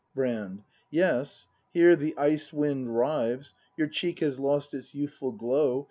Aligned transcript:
Brand. 0.15 0.63
Yes, 0.89 1.45
here 1.73 1.95
the 1.95 2.17
ice 2.17 2.51
wind 2.51 2.97
rives; 2.97 3.53
Your 3.77 3.85
cheek 3.87 4.17
has 4.21 4.39
lost 4.39 4.73
its 4.73 4.95
youthful 4.95 5.31
glow. 5.31 5.79